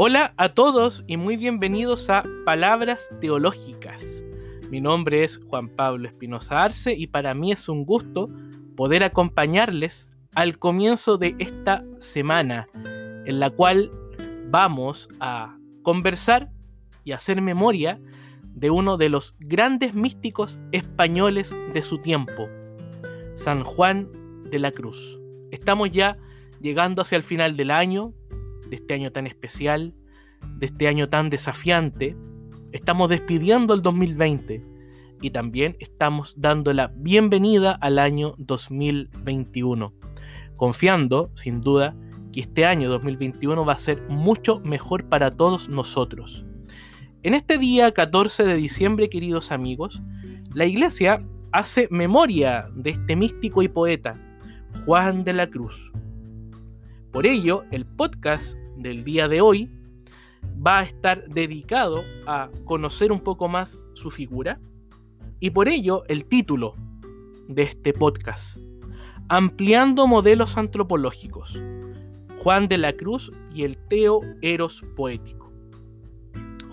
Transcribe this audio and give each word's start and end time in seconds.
Hola 0.00 0.32
a 0.36 0.50
todos 0.54 1.02
y 1.08 1.16
muy 1.16 1.36
bienvenidos 1.36 2.08
a 2.08 2.22
Palabras 2.44 3.10
Teológicas. 3.20 4.22
Mi 4.70 4.80
nombre 4.80 5.24
es 5.24 5.40
Juan 5.48 5.68
Pablo 5.68 6.06
Espinosa 6.06 6.62
Arce 6.62 6.92
y 6.92 7.08
para 7.08 7.34
mí 7.34 7.50
es 7.50 7.68
un 7.68 7.84
gusto 7.84 8.30
poder 8.76 9.02
acompañarles 9.02 10.08
al 10.36 10.60
comienzo 10.60 11.18
de 11.18 11.34
esta 11.40 11.82
semana 11.98 12.68
en 13.26 13.40
la 13.40 13.50
cual 13.50 13.90
vamos 14.46 15.08
a 15.18 15.58
conversar 15.82 16.52
y 17.02 17.10
hacer 17.10 17.42
memoria 17.42 18.00
de 18.54 18.70
uno 18.70 18.98
de 18.98 19.08
los 19.08 19.34
grandes 19.40 19.96
místicos 19.96 20.60
españoles 20.70 21.56
de 21.74 21.82
su 21.82 21.98
tiempo, 21.98 22.48
San 23.34 23.64
Juan 23.64 24.08
de 24.48 24.60
la 24.60 24.70
Cruz. 24.70 25.18
Estamos 25.50 25.90
ya 25.90 26.18
llegando 26.60 27.02
hacia 27.02 27.16
el 27.16 27.24
final 27.24 27.56
del 27.56 27.72
año, 27.72 28.14
de 28.68 28.76
este 28.76 28.94
año 28.94 29.12
tan 29.12 29.26
especial, 29.26 29.94
de 30.56 30.66
este 30.66 30.88
año 30.88 31.08
tan 31.08 31.30
desafiante. 31.30 32.16
Estamos 32.72 33.10
despidiendo 33.10 33.74
el 33.74 33.82
2020 33.82 34.64
y 35.20 35.30
también 35.30 35.76
estamos 35.80 36.40
dando 36.40 36.72
la 36.72 36.92
bienvenida 36.94 37.72
al 37.72 37.98
año 37.98 38.34
2021, 38.38 39.92
confiando, 40.56 41.30
sin 41.34 41.60
duda, 41.60 41.96
que 42.32 42.40
este 42.40 42.66
año 42.66 42.88
2021 42.88 43.64
va 43.64 43.72
a 43.72 43.78
ser 43.78 44.02
mucho 44.08 44.60
mejor 44.60 45.08
para 45.08 45.30
todos 45.30 45.68
nosotros. 45.68 46.44
En 47.22 47.34
este 47.34 47.58
día 47.58 47.90
14 47.90 48.44
de 48.44 48.54
diciembre, 48.54 49.10
queridos 49.10 49.50
amigos, 49.50 50.02
la 50.54 50.66
iglesia 50.66 51.24
hace 51.52 51.88
memoria 51.90 52.68
de 52.74 52.90
este 52.90 53.16
místico 53.16 53.62
y 53.62 53.68
poeta, 53.68 54.20
Juan 54.84 55.24
de 55.24 55.32
la 55.32 55.48
Cruz. 55.48 55.92
Por 57.12 57.26
ello, 57.26 57.64
el 57.70 57.86
podcast 57.86 58.54
del 58.76 59.02
día 59.02 59.28
de 59.28 59.40
hoy 59.40 59.70
va 60.64 60.80
a 60.80 60.82
estar 60.82 61.26
dedicado 61.28 62.04
a 62.26 62.50
conocer 62.66 63.12
un 63.12 63.20
poco 63.20 63.48
más 63.48 63.80
su 63.94 64.10
figura 64.10 64.60
y 65.40 65.50
por 65.50 65.68
ello 65.68 66.04
el 66.08 66.26
título 66.26 66.74
de 67.48 67.62
este 67.62 67.94
podcast, 67.94 68.58
Ampliando 69.30 70.06
modelos 70.06 70.58
antropológicos, 70.58 71.58
Juan 72.42 72.68
de 72.68 72.76
la 72.76 72.92
Cruz 72.92 73.32
y 73.54 73.64
el 73.64 73.78
Teo 73.88 74.20
Eros 74.42 74.84
poético. 74.94 75.50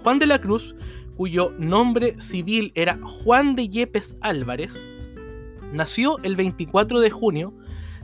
Juan 0.04 0.20
de 0.20 0.26
la 0.26 0.40
Cruz, 0.40 0.76
cuyo 1.16 1.54
nombre 1.58 2.22
civil 2.22 2.74
era 2.76 3.00
Juan 3.02 3.56
de 3.56 3.70
Yepes 3.70 4.18
Álvarez, 4.20 4.86
nació 5.72 6.18
el 6.24 6.36
24 6.36 7.00
de 7.00 7.10
junio 7.10 7.54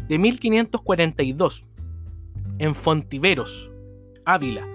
de 0.08 0.18
1542 0.18 1.66
en 2.62 2.76
Fontiveros, 2.76 3.72
Ávila, 4.24 4.68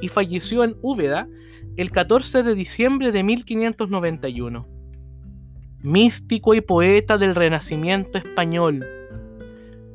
y 0.00 0.08
falleció 0.08 0.64
en 0.64 0.76
Úbeda 0.82 1.28
el 1.76 1.92
14 1.92 2.42
de 2.42 2.56
diciembre 2.56 3.12
de 3.12 3.22
1591. 3.22 4.66
Místico 5.84 6.54
y 6.54 6.60
poeta 6.60 7.16
del 7.16 7.36
Renacimiento 7.36 8.18
español, 8.18 8.84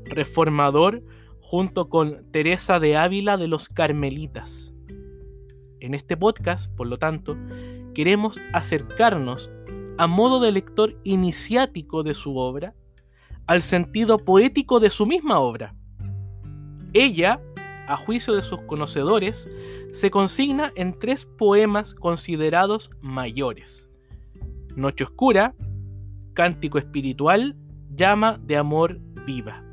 reformador 0.06 1.04
junto 1.42 1.90
con 1.90 2.32
Teresa 2.32 2.80
de 2.80 2.96
Ávila 2.96 3.36
de 3.36 3.50
los 3.50 3.68
Carmelitas. 3.68 4.74
En 5.82 5.94
este 5.94 6.16
podcast, 6.16 6.74
por 6.74 6.88
lo 6.88 6.98
tanto, 6.98 7.36
queremos 7.94 8.40
acercarnos 8.54 9.52
a 9.98 10.08
modo 10.08 10.40
de 10.40 10.54
lector 10.54 10.98
iniciático 11.04 12.04
de 12.04 12.14
su 12.14 12.38
obra, 12.38 12.74
al 13.48 13.62
sentido 13.62 14.18
poético 14.20 14.80
de 14.80 14.90
su 14.90 15.06
misma 15.06 15.40
obra. 15.40 15.76
Ella, 16.94 17.42
a 17.88 17.98
juicio 17.98 18.36
de 18.36 18.44
sus 18.44 18.62
conocedores, 18.62 19.50
se 19.92 20.12
consigna 20.12 20.72
en 20.76 20.98
tres 20.98 21.26
poemas 21.26 21.96
considerados 21.96 22.92
mayores. 23.02 23.90
Noche 24.76 25.04
Oscura, 25.04 25.56
Cántico 26.34 26.78
Espiritual, 26.78 27.56
Llama 27.96 28.40
de 28.44 28.58
Amor 28.58 29.00
Viva. 29.26 29.64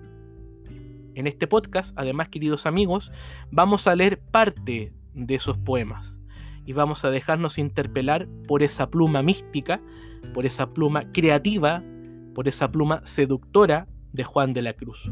En 1.15 1.27
este 1.27 1.47
podcast, 1.47 1.95
además, 1.99 2.31
queridos 2.31 2.65
amigos, 2.65 3.13
vamos 3.51 3.87
a 3.87 3.95
leer 3.95 4.19
parte 4.19 4.95
de 5.13 5.35
esos 5.35 5.59
poemas 5.59 6.21
y 6.65 6.73
vamos 6.73 7.05
a 7.05 7.11
dejarnos 7.11 7.59
interpelar 7.59 8.29
por 8.49 8.63
esa 8.63 8.91
pluma 8.91 9.23
mística, 9.23 9.83
por 10.33 10.47
esa 10.47 10.71
pluma 10.73 11.13
creativa, 11.13 11.83
por 12.35 12.49
esa 12.49 12.71
pluma 12.71 13.03
seductora 13.05 13.89
de 14.13 14.25
Juan 14.25 14.55
de 14.55 14.63
la 14.63 14.73
Cruz. 14.73 15.11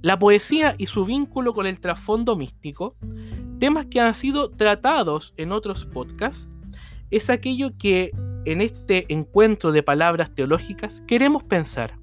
La 0.00 0.18
poesía 0.18 0.74
y 0.78 0.86
su 0.86 1.04
vínculo 1.04 1.52
con 1.54 1.66
el 1.66 1.80
trasfondo 1.80 2.36
místico 2.36 2.96
temas 3.58 3.86
que 3.86 4.00
han 4.00 4.14
sido 4.14 4.50
tratados 4.50 5.34
en 5.36 5.52
otros 5.52 5.86
podcasts, 5.86 6.48
es 7.10 7.30
aquello 7.30 7.76
que 7.78 8.12
en 8.44 8.60
este 8.60 9.12
encuentro 9.12 9.72
de 9.72 9.82
palabras 9.82 10.34
teológicas 10.34 11.02
queremos 11.06 11.44
pensar. 11.44 11.98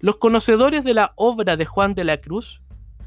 Los 0.00 0.16
conocedores 0.16 0.84
de 0.84 0.94
la 0.94 1.12
obra 1.16 1.56
de 1.56 1.64
Juan 1.64 1.94
de 1.94 2.04
la 2.04 2.20
Cruz 2.20 2.62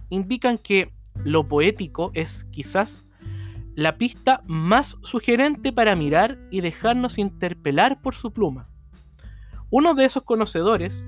indican 0.10 0.58
que 0.58 0.92
lo 1.24 1.48
poético 1.48 2.12
es 2.14 2.46
quizás 2.52 3.06
la 3.76 3.98
pista 3.98 4.44
más 4.46 4.98
sugerente 5.04 5.72
para 5.72 5.96
mirar 5.96 6.40
y 6.52 6.62
dejarnos 6.62 7.18
interpelar 7.18 8.02
por 8.02 8.16
su 8.16 8.34
pluma. 8.34 8.68
Uno 9.70 9.94
de 9.94 10.06
esos 10.06 10.24
conocedores, 10.24 11.08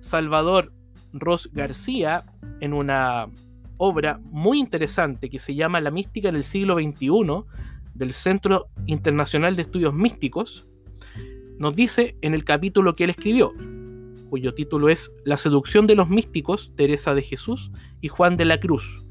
Salvador 0.00 0.72
Ros 1.12 1.50
García, 1.52 2.24
en 2.60 2.72
una 2.72 3.26
obra 3.76 4.20
muy 4.24 4.58
interesante 4.58 5.30
que 5.30 5.38
se 5.38 5.54
llama 5.54 5.80
La 5.80 5.90
mística 5.90 6.28
en 6.28 6.36
el 6.36 6.44
siglo 6.44 6.74
XXI 6.74 7.44
del 7.94 8.12
Centro 8.12 8.68
Internacional 8.86 9.56
de 9.56 9.62
Estudios 9.62 9.94
Místicos, 9.94 10.66
nos 11.58 11.76
dice 11.76 12.16
en 12.22 12.34
el 12.34 12.44
capítulo 12.44 12.94
que 12.94 13.04
él 13.04 13.10
escribió, 13.10 13.52
cuyo 14.30 14.54
título 14.54 14.88
es 14.88 15.12
La 15.24 15.36
seducción 15.36 15.86
de 15.86 15.96
los 15.96 16.08
místicos, 16.08 16.72
Teresa 16.76 17.14
de 17.14 17.22
Jesús 17.22 17.70
y 18.00 18.08
Juan 18.08 18.36
de 18.36 18.44
la 18.46 18.60
Cruz. 18.60 19.04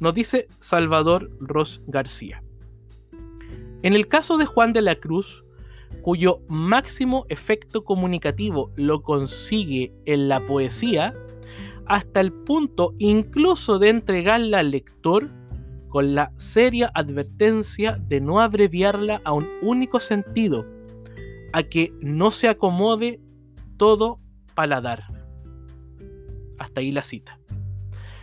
Nos 0.00 0.14
dice 0.14 0.48
Salvador 0.58 1.30
Ros 1.40 1.82
García. 1.86 2.42
En 3.82 3.94
el 3.94 4.08
caso 4.08 4.38
de 4.38 4.46
Juan 4.46 4.72
de 4.72 4.82
la 4.82 4.96
Cruz, 4.96 5.44
cuyo 6.02 6.40
máximo 6.48 7.26
efecto 7.28 7.84
comunicativo 7.84 8.72
lo 8.76 9.02
consigue 9.02 9.92
en 10.06 10.28
la 10.28 10.44
poesía, 10.44 11.14
hasta 11.86 12.20
el 12.20 12.32
punto 12.32 12.94
incluso 12.98 13.78
de 13.78 13.90
entregarla 13.90 14.60
al 14.60 14.70
lector 14.70 15.30
con 15.88 16.14
la 16.14 16.32
seria 16.36 16.90
advertencia 16.94 17.98
de 18.08 18.20
no 18.20 18.40
abreviarla 18.40 19.20
a 19.24 19.32
un 19.32 19.48
único 19.62 20.00
sentido, 20.00 20.66
a 21.52 21.62
que 21.62 21.92
no 22.00 22.30
se 22.32 22.48
acomode 22.48 23.20
todo 23.76 24.18
paladar. 24.54 25.04
Hasta 26.58 26.80
ahí 26.80 26.90
la 26.90 27.02
cita. 27.02 27.38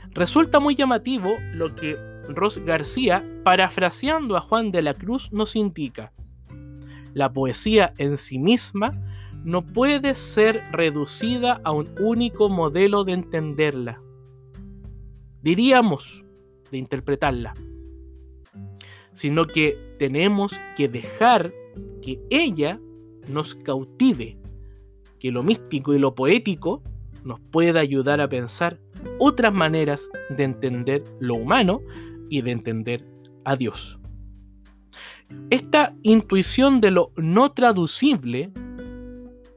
Resulta 0.10 0.60
muy 0.60 0.76
llamativo 0.76 1.30
lo 1.54 1.74
que 1.76 1.96
Ross 2.28 2.60
García, 2.60 3.26
parafraseando 3.44 4.36
a 4.36 4.42
Juan 4.42 4.72
de 4.72 4.82
la 4.82 4.94
Cruz, 4.94 5.32
nos 5.32 5.56
indica. 5.56 6.12
La 7.14 7.32
poesía 7.32 7.94
en 7.98 8.18
sí 8.18 8.38
misma 8.38 8.92
no 9.44 9.66
puede 9.66 10.16
ser 10.16 10.62
reducida 10.72 11.62
a 11.64 11.72
un 11.72 11.90
único 12.00 12.50
modelo 12.50 13.04
de 13.04 13.14
entenderla. 13.14 14.02
Diríamos, 15.42 16.24
de 16.72 16.78
interpretarla. 16.78 17.54
Sino 19.14 19.46
que 19.46 19.78
tenemos 19.98 20.58
que 20.76 20.88
dejar 20.88 21.54
que 22.02 22.20
ella 22.30 22.80
nos 23.28 23.56
cautive, 23.56 24.38
que 25.20 25.32
lo 25.32 25.44
místico 25.44 25.94
y 25.94 26.00
lo 26.00 26.16
poético 26.16 26.82
nos 27.24 27.40
pueda 27.40 27.80
ayudar 27.80 28.22
a 28.22 28.30
pensar 28.30 28.80
otras 29.20 29.54
maneras 29.54 30.10
de 30.30 30.44
entender 30.44 31.04
lo 31.20 31.36
humano 31.36 31.82
y 32.30 32.42
de 32.42 32.52
entender 32.52 33.06
a 33.44 33.56
Dios. 33.56 34.00
Esta 35.50 35.96
intuición 36.04 36.82
de 36.82 36.92
lo 36.92 37.12
no 37.16 37.52
traducible 37.52 38.52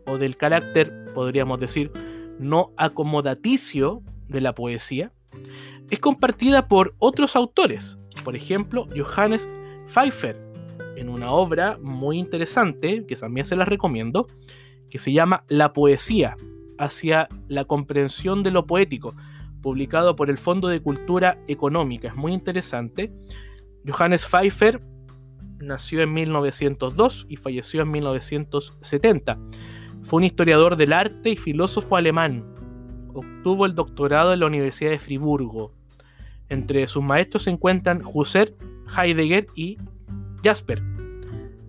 o 0.07 0.19
del 0.19 0.37
carácter, 0.37 1.07
podríamos 1.15 1.61
decir, 1.61 1.91
no 2.39 2.73
acomodaticio 2.77 4.03
de 4.29 4.41
la 4.41 4.55
poesía, 4.55 5.13
es 5.91 5.99
compartida 5.99 6.69
por 6.69 6.95
otros 6.99 7.37
autores, 7.37 7.99
por 8.25 8.37
ejemplo, 8.37 8.89
Johannes 8.97 9.49
Pfeiffer, 9.87 10.41
en 10.97 11.09
una 11.09 11.31
obra 11.33 11.79
muy 11.83 12.19
interesante, 12.19 13.05
que 13.07 13.17
también 13.17 13.45
se 13.45 13.57
las 13.57 13.69
recomiendo, 13.69 14.27
que 14.91 14.99
se 14.99 15.13
llama 15.13 15.45
La 15.49 15.73
poesía, 15.73 16.37
hacia 16.79 17.29
la 17.49 17.65
comprensión 17.65 18.43
de 18.43 18.51
lo 18.51 18.67
poético, 18.67 19.15
publicado 19.61 20.17
por 20.17 20.31
el 20.31 20.39
Fondo 20.39 20.69
de 20.69 20.81
Cultura 20.81 21.39
Económica. 21.49 22.09
Es 22.09 22.17
muy 22.17 22.33
interesante. 22.33 23.13
Johannes 23.87 24.25
Pfeiffer 24.25 24.81
nació 25.59 26.03
en 26.03 26.13
1902 26.13 27.27
y 27.29 27.37
falleció 27.37 27.83
en 27.83 27.91
1970. 27.91 29.39
Fue 30.05 30.19
un 30.19 30.25
historiador 30.25 30.77
del 30.77 30.93
arte 30.93 31.31
y 31.31 31.37
filósofo 31.37 31.97
alemán. 31.97 32.45
Obtuvo 33.15 33.65
el 33.65 33.75
doctorado 33.75 34.35
en 34.35 34.41
la 34.41 34.47
Universidad 34.47 34.91
de 34.91 34.99
Friburgo. 34.99 35.73
Entre 36.51 36.87
sus 36.89 37.03
maestros 37.03 37.45
se 37.45 37.51
encuentran 37.51 38.03
Husserl, 38.05 38.55
Heidegger 38.97 39.47
y 39.55 39.79
Jasper. 40.45 40.83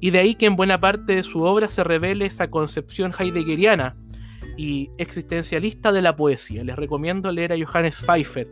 Y 0.01 0.09
de 0.09 0.19
ahí 0.19 0.35
que 0.35 0.47
en 0.47 0.57
buena 0.57 0.81
parte 0.81 1.15
de 1.15 1.23
su 1.23 1.43
obra 1.43 1.69
se 1.69 1.85
revele 1.85 2.25
esa 2.25 2.49
concepción 2.49 3.13
heideggeriana 3.17 3.95
y 4.57 4.89
existencialista 4.97 5.93
de 5.93 6.01
la 6.01 6.17
poesía. 6.17 6.65
Les 6.65 6.75
recomiendo 6.75 7.31
leer 7.31 7.53
a 7.53 7.65
Johannes 7.65 7.97
Pfeiffer 7.97 8.49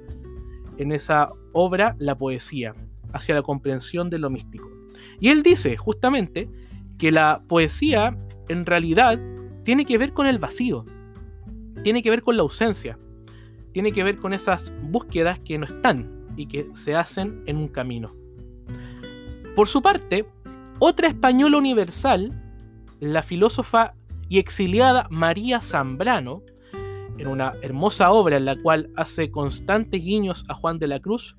en 0.77 0.93
esa 0.93 1.29
obra 1.51 1.97
La 1.99 2.17
poesía, 2.17 2.73
hacia 3.11 3.35
la 3.35 3.41
comprensión 3.41 4.09
de 4.09 4.17
lo 4.17 4.29
místico. 4.29 4.69
Y 5.19 5.27
él 5.27 5.43
dice 5.43 5.75
justamente 5.75 6.49
que 6.97 7.11
la 7.11 7.43
poesía 7.49 8.17
en 8.47 8.65
realidad 8.65 9.19
tiene 9.63 9.85
que 9.85 9.97
ver 9.97 10.13
con 10.13 10.27
el 10.27 10.39
vacío, 10.39 10.85
tiene 11.83 12.03
que 12.03 12.09
ver 12.09 12.21
con 12.21 12.37
la 12.37 12.43
ausencia, 12.43 12.99
tiene 13.71 13.91
que 13.91 14.03
ver 14.03 14.17
con 14.17 14.33
esas 14.33 14.71
búsquedas 14.83 15.39
que 15.39 15.57
no 15.57 15.65
están 15.65 16.27
y 16.35 16.47
que 16.47 16.69
se 16.73 16.95
hacen 16.95 17.43
en 17.45 17.57
un 17.57 17.67
camino. 17.67 18.15
Por 19.55 19.67
su 19.67 19.81
parte, 19.81 20.25
otra 20.79 21.07
española 21.07 21.57
universal, 21.57 22.39
la 22.99 23.23
filósofa 23.23 23.93
y 24.29 24.39
exiliada 24.39 25.07
María 25.09 25.61
Zambrano, 25.61 26.43
en 27.17 27.27
una 27.27 27.53
hermosa 27.61 28.11
obra 28.11 28.37
en 28.37 28.45
la 28.45 28.55
cual 28.55 28.89
hace 28.95 29.29
constantes 29.29 30.03
guiños 30.03 30.45
a 30.47 30.55
Juan 30.55 30.79
de 30.79 30.87
la 30.87 30.99
Cruz, 30.99 31.37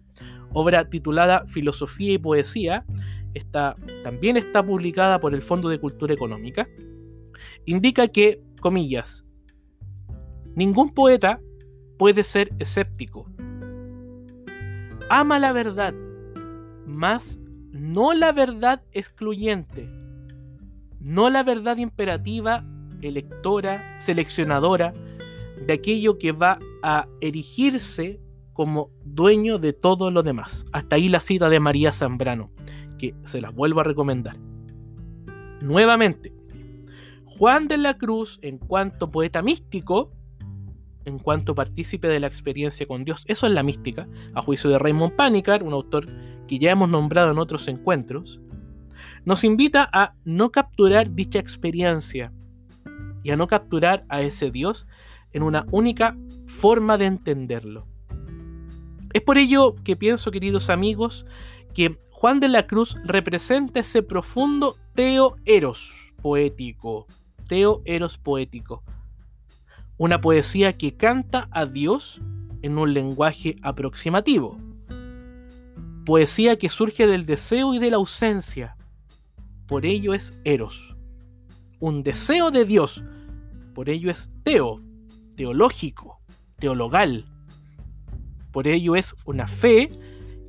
obra 0.53 0.88
titulada 0.88 1.44
Filosofía 1.49 2.12
y 2.12 2.19
Poesía, 2.19 2.85
también 4.05 4.37
está 4.37 4.65
publicada 4.65 5.21
por 5.21 5.35
el 5.35 5.43
Fondo 5.43 5.69
de 5.69 5.81
Cultura 5.81 6.15
Económica, 6.15 6.69
indica 7.66 8.08
que, 8.08 8.43
comillas, 8.61 9.25
ningún 10.55 10.93
poeta 10.93 11.40
puede 11.99 12.25
ser 12.25 12.52
escéptico. 12.58 13.26
Ama 15.11 15.38
la 15.38 15.52
verdad, 15.52 15.94
más 16.87 17.38
no 17.70 18.14
la 18.14 18.32
verdad 18.32 18.82
excluyente, 18.93 19.88
no 21.00 21.28
la 21.28 21.43
verdad 21.43 21.76
imperativa, 21.76 22.64
electora, 23.02 23.99
seleccionadora, 24.00 24.94
de 25.66 25.72
aquello 25.72 26.19
que 26.19 26.32
va 26.32 26.58
a 26.82 27.08
erigirse 27.20 28.20
como 28.52 28.90
dueño 29.05 29.58
de 29.58 29.72
todo 29.72 30.11
lo 30.11 30.22
demás. 30.22 30.64
Hasta 30.72 30.96
ahí 30.96 31.08
la 31.08 31.20
cita 31.20 31.49
de 31.49 31.61
María 31.61 31.93
Zambrano, 31.93 32.50
que 32.99 33.14
se 33.25 33.40
la 33.40 33.50
vuelvo 33.50 33.81
a 33.81 33.84
recomendar. 33.84 34.38
Nuevamente, 35.61 36.32
Juan 37.38 37.66
de 37.66 37.78
la 37.78 37.94
Cruz, 37.98 38.38
en 38.42 38.58
cuanto 38.58 39.10
poeta 39.10 39.42
místico, 39.42 40.12
en 41.04 41.19
cuanto 41.19 41.54
partícipe 41.54 42.06
de 42.06 42.20
la 42.20 42.28
experiencia 42.28 42.86
con 42.86 43.04
Dios, 43.04 43.25
eso 43.26 43.46
es 43.46 43.52
la 43.52 43.62
mística, 43.62 44.06
a 44.34 44.42
juicio 44.42 44.70
de 44.70 44.78
Raymond 44.78 45.16
Panicar, 45.16 45.62
un 45.62 45.72
autor 45.72 46.06
que 46.46 46.58
ya 46.58 46.70
hemos 46.70 46.88
nombrado 46.88 47.32
en 47.32 47.38
otros 47.38 47.66
encuentros, 47.66 48.40
nos 49.25 49.42
invita 49.42 49.88
a 49.92 50.14
no 50.25 50.52
capturar 50.52 51.10
dicha 51.10 51.38
experiencia 51.40 52.32
y 53.22 53.31
a 53.31 53.37
no 53.37 53.48
capturar 53.48 54.04
a 54.08 54.20
ese 54.20 54.50
Dios 54.50 54.87
en 55.32 55.42
una 55.42 55.66
única 55.72 56.16
forma 56.46 56.98
de 56.98 57.06
entenderlo. 57.06 57.87
Es 59.12 59.22
por 59.22 59.38
ello 59.38 59.75
que 59.82 59.96
pienso, 59.96 60.30
queridos 60.30 60.70
amigos, 60.70 61.26
que 61.75 61.98
Juan 62.10 62.38
de 62.38 62.48
la 62.48 62.66
Cruz 62.66 62.96
representa 63.04 63.80
ese 63.80 64.02
profundo 64.02 64.76
teo 64.94 65.37
eros 65.44 65.96
poético, 66.22 67.06
teo 67.46 67.82
eros 67.85 68.19
poético, 68.19 68.82
una 69.96 70.20
poesía 70.20 70.73
que 70.73 70.96
canta 70.96 71.49
a 71.50 71.67
Dios 71.67 72.20
en 72.62 72.79
un 72.79 72.94
lenguaje 72.94 73.56
aproximativo, 73.62 74.58
poesía 76.05 76.56
que 76.56 76.69
surge 76.69 77.06
del 77.06 77.26
deseo 77.26 77.75
y 77.75 77.79
de 77.79 77.91
la 77.91 77.96
ausencia, 77.96 78.76
por 79.67 79.87
ello 79.87 80.14
es 80.14 80.38
eros, 80.44 80.96
un 81.81 82.02
deseo 82.02 82.50
de 82.50 82.64
Dios, 82.64 83.05
por 83.75 83.88
ello 83.88 84.11
es 84.11 84.29
teo, 84.43 84.81
teológico, 85.37 86.20
teologal. 86.58 87.26
Por 88.52 88.69
ello 88.69 88.97
es 88.97 89.14
una 89.26 89.47
fe 89.47 89.90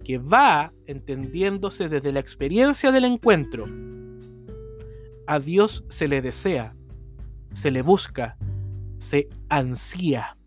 que 0.03 0.17
va 0.19 0.71
entendiéndose 0.85 1.89
desde 1.89 2.13
la 2.13 2.19
experiencia 2.19 2.91
del 2.91 3.05
encuentro. 3.05 3.65
A 5.27 5.39
Dios 5.39 5.83
se 5.89 6.07
le 6.07 6.21
desea, 6.21 6.75
se 7.55 7.71
le 7.71 7.81
busca, 7.81 8.37
se 8.97 9.29
ansía. 9.49 10.37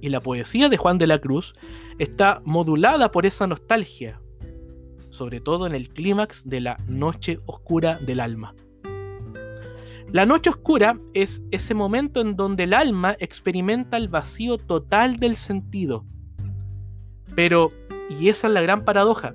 Y 0.00 0.08
la 0.10 0.20
poesía 0.20 0.68
de 0.68 0.76
Juan 0.76 0.98
de 0.98 1.06
la 1.06 1.18
Cruz 1.18 1.54
está 1.98 2.42
modulada 2.44 3.10
por 3.10 3.24
esa 3.24 3.46
nostalgia, 3.46 4.20
sobre 5.10 5.40
todo 5.40 5.66
en 5.66 5.74
el 5.74 5.88
clímax 5.88 6.46
de 6.46 6.60
la 6.60 6.76
noche 6.88 7.38
oscura 7.46 7.98
del 8.00 8.20
alma. 8.20 8.54
La 10.10 10.26
noche 10.26 10.50
oscura 10.50 10.98
es 11.14 11.42
ese 11.52 11.72
momento 11.72 12.20
en 12.20 12.36
donde 12.36 12.64
el 12.64 12.74
alma 12.74 13.16
experimenta 13.20 13.96
el 13.96 14.08
vacío 14.08 14.58
total 14.58 15.18
del 15.18 15.36
sentido. 15.36 16.04
Pero, 17.34 17.72
y 18.10 18.28
esa 18.28 18.48
es 18.48 18.52
la 18.52 18.62
gran 18.62 18.84
paradoja, 18.84 19.34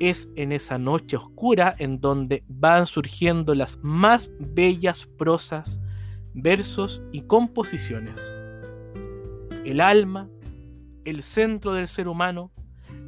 es 0.00 0.30
en 0.34 0.52
esa 0.52 0.78
noche 0.78 1.16
oscura 1.16 1.74
en 1.78 2.00
donde 2.00 2.42
van 2.48 2.86
surgiendo 2.86 3.54
las 3.54 3.78
más 3.82 4.32
bellas 4.38 5.06
prosas, 5.18 5.80
versos 6.34 7.02
y 7.12 7.22
composiciones. 7.22 8.32
El 9.64 9.80
alma, 9.80 10.28
el 11.04 11.22
centro 11.22 11.72
del 11.72 11.88
ser 11.88 12.08
humano, 12.08 12.52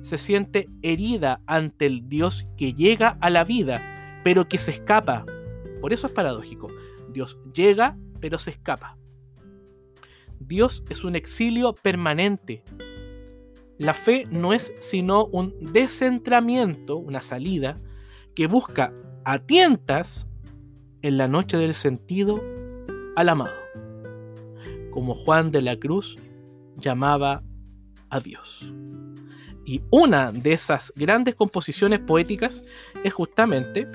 se 0.01 0.19
siente 0.19 0.69
herida 0.83 1.41
ante 1.47 1.87
el 1.87 2.09
Dios 2.09 2.47
que 2.57 2.75
llega 2.75 3.17
a 3.21 3.31
la 3.31 3.45
vida, 3.45 4.21
pero 4.25 4.49
que 4.49 4.59
se 4.59 4.73
escapa 4.73 5.25
por 5.83 5.93
eso 5.93 6.07
es 6.07 6.13
paradójico. 6.13 6.69
Dios 7.09 7.41
llega, 7.53 7.99
pero 8.21 8.39
se 8.39 8.51
escapa. 8.51 8.97
Dios 10.39 10.85
es 10.89 11.03
un 11.03 11.17
exilio 11.17 11.75
permanente. 11.75 12.63
La 13.79 13.93
fe 13.93 14.27
no 14.31 14.53
es 14.53 14.73
sino 14.79 15.27
un 15.27 15.57
descentramiento, 15.61 16.99
una 16.99 17.21
salida, 17.21 17.81
que 18.37 18.47
busca 18.47 18.95
a 19.25 19.41
tientas 19.41 20.29
en 21.03 21.19
la 21.19 21.27
noche 21.27 21.57
del 21.57 21.75
sentido 21.75 22.41
al 23.17 23.29
amado, 23.29 23.55
como 24.91 25.15
Juan 25.15 25.51
de 25.51 25.63
la 25.63 25.77
Cruz 25.77 26.17
llamaba 26.77 27.43
a 28.11 28.21
Dios. 28.21 28.73
Y 29.65 29.81
una 29.91 30.33
de 30.33 30.53
esas 30.53 30.93
grandes 30.97 31.35
composiciones 31.35 32.01
poéticas 32.01 32.63
es 33.05 33.13
justamente 33.13 33.89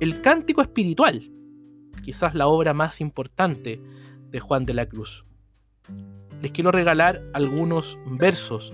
el 0.00 0.20
Cántico 0.20 0.62
Espiritual, 0.62 1.30
quizás 2.02 2.34
la 2.34 2.48
obra 2.48 2.74
más 2.74 3.00
importante 3.00 3.80
de 4.30 4.40
Juan 4.40 4.66
de 4.66 4.74
la 4.74 4.86
Cruz. 4.86 5.24
Les 6.42 6.50
quiero 6.52 6.72
regalar 6.72 7.22
algunos 7.34 7.98
versos 8.06 8.72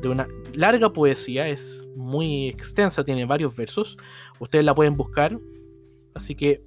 de 0.00 0.08
una 0.08 0.28
larga 0.54 0.92
poesía, 0.92 1.48
es 1.48 1.84
muy 1.96 2.48
extensa, 2.48 3.04
tiene 3.04 3.26
varios 3.26 3.54
versos, 3.54 3.98
ustedes 4.38 4.64
la 4.64 4.74
pueden 4.74 4.96
buscar, 4.96 5.38
así 6.14 6.34
que 6.34 6.64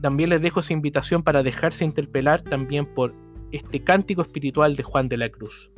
también 0.00 0.30
les 0.30 0.42
dejo 0.42 0.60
esa 0.60 0.72
invitación 0.72 1.22
para 1.22 1.42
dejarse 1.42 1.84
interpelar 1.84 2.42
también 2.42 2.86
por 2.86 3.14
este 3.52 3.82
cántico 3.82 4.22
espiritual 4.22 4.76
de 4.76 4.82
Juan 4.82 5.08
de 5.08 5.16
la 5.16 5.28
Cruz, 5.28 5.70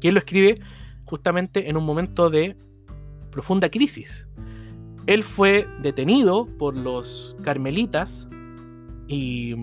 que 0.00 0.12
lo 0.12 0.18
escribe 0.18 0.60
justamente 1.04 1.68
en 1.68 1.76
un 1.76 1.84
momento 1.84 2.30
de 2.30 2.56
profunda 3.30 3.68
crisis, 3.68 4.26
él 5.06 5.22
fue 5.22 5.68
detenido 5.80 6.46
por 6.58 6.76
los 6.76 7.36
carmelitas 7.42 8.28
y 9.06 9.54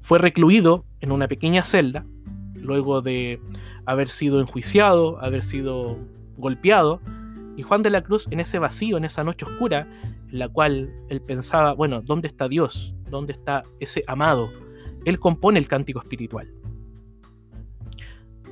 fue 0.00 0.18
recluido 0.18 0.84
en 1.00 1.12
una 1.12 1.28
pequeña 1.28 1.62
celda, 1.62 2.04
luego 2.54 3.00
de 3.00 3.40
haber 3.86 4.08
sido 4.08 4.40
enjuiciado, 4.40 5.22
haber 5.22 5.44
sido 5.44 5.98
golpeado, 6.36 7.00
y 7.56 7.62
Juan 7.62 7.82
de 7.82 7.90
la 7.90 8.02
Cruz 8.02 8.26
en 8.30 8.40
ese 8.40 8.58
vacío, 8.58 8.96
en 8.96 9.04
esa 9.04 9.22
noche 9.22 9.44
oscura, 9.44 9.86
la 10.32 10.48
cual 10.48 10.92
él 11.08 11.20
pensaba, 11.20 11.72
bueno, 11.72 12.02
¿dónde 12.02 12.28
está 12.28 12.48
Dios? 12.48 12.94
¿Dónde 13.08 13.32
está 13.32 13.64
ese 13.80 14.04
amado? 14.06 14.50
Él 15.04 15.18
compone 15.18 15.58
el 15.58 15.68
cántico 15.68 16.00
espiritual. 16.00 16.52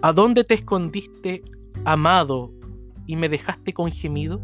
¿A 0.01 0.13
dónde 0.13 0.45
te 0.45 0.55
escondiste, 0.55 1.43
amado, 1.85 2.53
y 3.07 3.17
me 3.17 3.29
dejaste 3.29 3.73
con 3.73 3.91
gemido? 3.91 4.41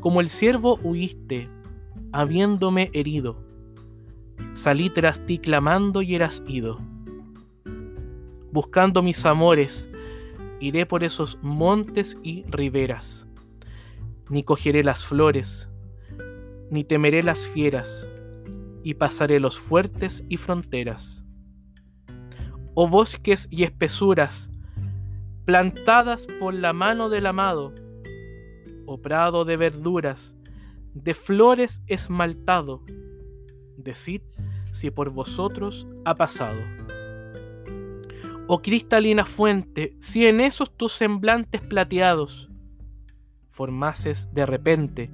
Como 0.00 0.20
el 0.20 0.28
siervo 0.28 0.78
huiste, 0.82 1.48
habiéndome 2.12 2.90
herido. 2.92 3.36
Salí 4.52 4.90
tras 4.90 5.24
ti 5.26 5.38
clamando 5.38 6.02
y 6.02 6.14
eras 6.14 6.42
ido. 6.46 6.78
Buscando 8.52 9.02
mis 9.02 9.24
amores, 9.24 9.88
iré 10.60 10.84
por 10.84 11.04
esos 11.04 11.38
montes 11.42 12.18
y 12.22 12.44
riberas. 12.44 13.26
Ni 14.28 14.44
cogeré 14.44 14.84
las 14.84 15.04
flores, 15.04 15.71
ni 16.72 16.84
temeré 16.84 17.22
las 17.22 17.44
fieras, 17.44 18.06
y 18.82 18.94
pasaré 18.94 19.38
los 19.38 19.58
fuertes 19.58 20.24
y 20.30 20.38
fronteras. 20.38 21.22
Oh 22.72 22.88
bosques 22.88 23.46
y 23.50 23.64
espesuras, 23.64 24.50
plantadas 25.44 26.26
por 26.40 26.54
la 26.54 26.72
mano 26.72 27.10
del 27.10 27.26
amado, 27.26 27.74
o 28.86 29.02
prado 29.02 29.44
de 29.44 29.58
verduras, 29.58 30.34
de 30.94 31.12
flores 31.12 31.82
esmaltado, 31.88 32.82
decid 33.76 34.22
si 34.72 34.90
por 34.90 35.10
vosotros 35.10 35.86
ha 36.06 36.14
pasado. 36.14 36.58
Oh 38.46 38.62
cristalina 38.62 39.26
fuente, 39.26 39.94
si 40.00 40.26
en 40.26 40.40
esos 40.40 40.74
tus 40.74 40.94
semblantes 40.94 41.60
plateados 41.60 42.48
formases 43.50 44.32
de 44.32 44.46
repente 44.46 45.10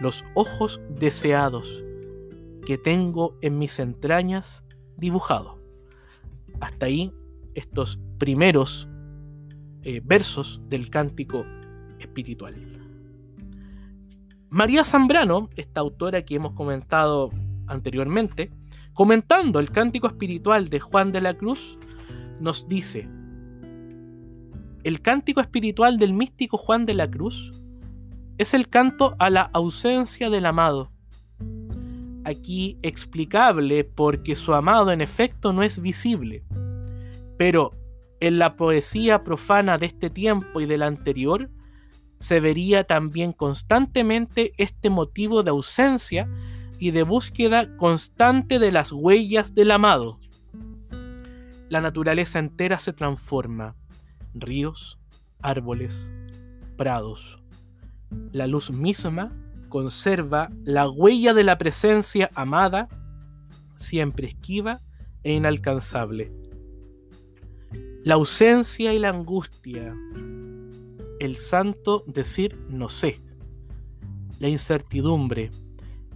los 0.00 0.24
ojos 0.34 0.80
deseados 0.90 1.84
que 2.64 2.78
tengo 2.78 3.36
en 3.40 3.58
mis 3.58 3.78
entrañas 3.78 4.64
dibujado. 4.96 5.58
Hasta 6.60 6.86
ahí 6.86 7.12
estos 7.54 7.98
primeros 8.18 8.88
eh, 9.82 10.00
versos 10.04 10.60
del 10.68 10.90
cántico 10.90 11.46
espiritual. 11.98 12.54
María 14.48 14.84
Zambrano, 14.84 15.48
esta 15.56 15.80
autora 15.80 16.24
que 16.24 16.36
hemos 16.36 16.52
comentado 16.52 17.30
anteriormente, 17.66 18.50
comentando 18.94 19.60
el 19.60 19.70
cántico 19.70 20.06
espiritual 20.06 20.68
de 20.68 20.80
Juan 20.80 21.12
de 21.12 21.20
la 21.20 21.34
Cruz, 21.34 21.78
nos 22.40 22.68
dice, 22.68 23.08
el 24.84 25.02
cántico 25.02 25.40
espiritual 25.40 25.98
del 25.98 26.12
místico 26.14 26.58
Juan 26.58 26.86
de 26.86 26.94
la 26.94 27.10
Cruz 27.10 27.52
es 28.38 28.54
el 28.54 28.68
canto 28.68 29.16
a 29.18 29.30
la 29.30 29.42
ausencia 29.52 30.30
del 30.30 30.46
amado. 30.46 30.90
Aquí 32.24 32.78
explicable 32.82 33.84
porque 33.84 34.36
su 34.36 34.54
amado 34.54 34.92
en 34.92 35.00
efecto 35.00 35.52
no 35.52 35.62
es 35.62 35.80
visible. 35.80 36.44
Pero 37.38 37.72
en 38.20 38.38
la 38.38 38.56
poesía 38.56 39.22
profana 39.22 39.78
de 39.78 39.86
este 39.86 40.10
tiempo 40.10 40.60
y 40.60 40.66
del 40.66 40.82
anterior 40.82 41.50
se 42.18 42.40
vería 42.40 42.84
también 42.84 43.32
constantemente 43.32 44.52
este 44.56 44.90
motivo 44.90 45.42
de 45.42 45.50
ausencia 45.50 46.28
y 46.78 46.90
de 46.90 47.02
búsqueda 47.02 47.76
constante 47.76 48.58
de 48.58 48.72
las 48.72 48.92
huellas 48.92 49.54
del 49.54 49.70
amado. 49.70 50.18
La 51.68 51.80
naturaleza 51.80 52.38
entera 52.38 52.78
se 52.78 52.92
transforma, 52.92 53.74
ríos, 54.34 54.98
árboles, 55.42 56.10
prados. 56.76 57.38
La 58.32 58.46
luz 58.46 58.70
misma 58.70 59.32
conserva 59.68 60.50
la 60.64 60.88
huella 60.88 61.34
de 61.34 61.44
la 61.44 61.58
presencia 61.58 62.30
amada, 62.34 62.88
siempre 63.74 64.28
esquiva 64.28 64.80
e 65.22 65.34
inalcanzable. 65.34 66.32
La 68.04 68.14
ausencia 68.14 68.94
y 68.94 68.98
la 68.98 69.10
angustia, 69.10 69.94
el 71.18 71.36
santo 71.36 72.04
decir 72.06 72.56
no 72.68 72.88
sé, 72.88 73.20
la 74.38 74.48
incertidumbre, 74.48 75.50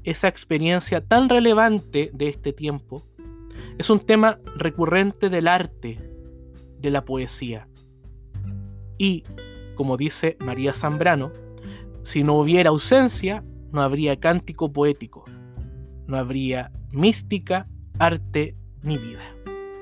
esa 0.05 0.29
experiencia 0.29 1.01
tan 1.01 1.29
relevante 1.29 2.11
de 2.15 2.29
este 2.29 2.53
tiempo, 2.53 3.03
es 3.79 3.91
un 3.91 4.01
tema 4.01 4.39
recurrente 4.57 5.29
del 5.29 5.49
arte, 5.49 5.99
de 6.79 6.91
la 6.91 7.05
poesía. 7.05 7.69
Y, 8.99 9.23
como 9.75 9.97
dice 9.97 10.37
María 10.41 10.75
Zambrano, 10.75 11.33
si 12.03 12.23
no 12.23 12.35
hubiera 12.35 12.71
ausencia, 12.71 13.45
no 13.73 13.83
habría 13.83 14.19
cántico 14.19 14.73
poético, 14.73 15.25
no 16.07 16.17
habría 16.17 16.73
mística, 16.93 17.69
arte 17.99 18.57
ni 18.83 18.99
vida. 18.99 19.23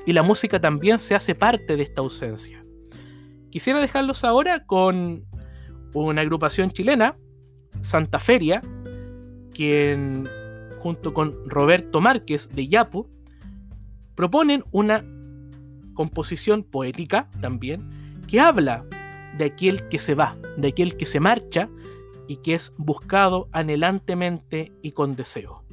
Y 0.07 0.13
la 0.13 0.23
música 0.23 0.61
también 0.61 0.99
se 0.99 1.15
hace 1.15 1.35
parte 1.35 1.77
de 1.77 1.83
esta 1.83 2.01
ausencia. 2.01 2.65
Quisiera 3.51 3.81
dejarlos 3.81 4.25
ahora 4.25 4.65
con 4.65 5.25
una 5.95 6.21
agrupación 6.21 6.71
chilena, 6.71 7.17
Santa 7.81 8.19
Feria, 8.19 8.61
quien 9.53 10.29
junto 10.79 11.13
con 11.13 11.49
Roberto 11.49 12.01
Márquez 12.01 12.49
de 12.49 12.69
Yapu 12.69 13.09
proponen 14.15 14.65
una 14.71 15.05
composición 15.95 16.63
poética 16.63 17.29
también 17.41 18.21
que 18.29 18.41
habla 18.41 18.85
de 19.37 19.47
aquel 19.47 19.89
que 19.89 19.99
se 19.99 20.15
va, 20.15 20.37
de 20.57 20.69
aquel 20.69 20.97
que 20.97 21.07
se 21.07 21.21
marcha 21.21 21.69
y 22.29 22.37
que 22.37 22.55
es 22.55 22.73
buscado 22.77 23.49
anhelantemente 23.51 24.71
y 24.83 24.93
con 24.93 25.17
deseo. 25.17 25.65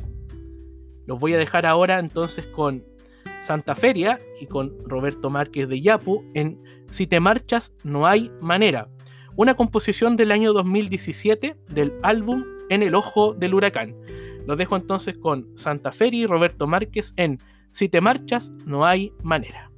Los 1.05 1.19
voy 1.19 1.33
a 1.33 1.37
dejar 1.37 1.67
ahora 1.67 1.99
entonces 1.99 2.47
con 2.47 2.83
Santa 3.41 3.75
Feria 3.75 4.17
y 4.41 4.47
con 4.47 4.73
Roberto 4.85 5.29
Márquez 5.29 5.69
de 5.69 5.81
Yapu 5.81 6.23
en 6.33 6.59
Si 6.89 7.05
te 7.05 7.19
marchas 7.19 7.73
no 7.83 8.07
hay 8.07 8.31
manera, 8.41 8.89
una 9.35 9.53
composición 9.53 10.15
del 10.15 10.31
año 10.31 10.53
2017 10.53 11.57
del 11.69 11.93
álbum 12.01 12.43
En 12.69 12.81
el 12.81 12.95
ojo 12.95 13.35
del 13.35 13.53
huracán. 13.53 13.95
Los 14.47 14.57
dejo 14.57 14.75
entonces 14.75 15.17
con 15.17 15.55
Santa 15.55 15.91
Feria 15.91 16.21
y 16.21 16.25
Roberto 16.25 16.65
Márquez 16.65 17.13
en 17.17 17.37
Si 17.69 17.89
te 17.89 18.01
marchas 18.01 18.51
no 18.65 18.85
hay 18.85 19.11
manera. 19.21 19.71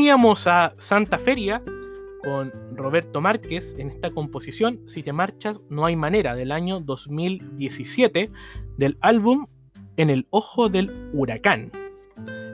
Teníamos 0.00 0.46
a 0.46 0.72
Santa 0.78 1.18
Feria 1.18 1.62
con 2.24 2.50
Roberto 2.74 3.20
Márquez 3.20 3.74
en 3.76 3.90
esta 3.90 4.10
composición 4.10 4.80
Si 4.86 5.02
te 5.02 5.12
marchas 5.12 5.60
no 5.68 5.84
hay 5.84 5.94
manera 5.94 6.34
del 6.34 6.52
año 6.52 6.80
2017 6.80 8.30
del 8.78 8.96
álbum 9.02 9.46
En 9.98 10.08
el 10.08 10.26
ojo 10.30 10.70
del 10.70 11.10
huracán. 11.12 11.70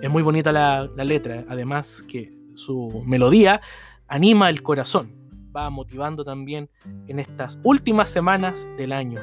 Es 0.03 0.11
muy 0.11 0.25
bonita 0.25 0.50
la, 0.50 0.91
la 0.97 1.05
letra, 1.05 1.45
además 1.49 2.03
que 2.09 2.37
su 2.55 3.05
melodía 3.07 3.61
anima 4.09 4.50
el 4.50 4.65
corazón, 4.65 5.12
va 5.57 5.71
motivando 5.71 6.25
también 6.25 6.69
en 7.07 7.21
estas 7.21 7.61
últimas 7.62 8.09
semanas 8.09 8.67
del 8.76 8.91
año. 8.91 9.21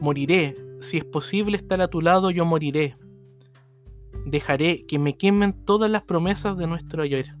Moriré, 0.00 0.54
si 0.80 0.96
es 0.96 1.04
posible 1.04 1.58
estar 1.58 1.82
a 1.82 1.88
tu 1.88 2.00
lado, 2.00 2.30
yo 2.30 2.46
moriré 2.46 2.96
dejaré 4.26 4.86
que 4.86 4.98
me 4.98 5.16
quemen 5.16 5.52
todas 5.64 5.90
las 5.90 6.02
promesas 6.02 6.58
de 6.58 6.66
nuestro 6.66 7.02
ayer. 7.02 7.34